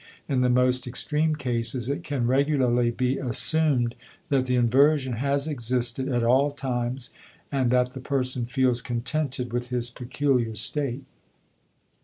In 0.27 0.41
the 0.41 0.49
most 0.49 0.87
extreme 0.87 1.35
cases 1.35 1.87
it 1.87 2.03
can 2.03 2.25
regularly 2.25 2.89
be 2.89 3.19
assumed 3.19 3.93
that 4.29 4.45
the 4.45 4.55
inversion 4.55 5.13
has 5.13 5.47
existed 5.47 6.07
at 6.09 6.23
all 6.23 6.49
times 6.49 7.11
and 7.51 7.69
that 7.69 7.91
the 7.91 7.99
person 8.01 8.47
feels 8.47 8.81
contented 8.81 9.53
with 9.53 9.69
his 9.69 9.91
peculiar 9.91 10.55
state. 10.55 11.03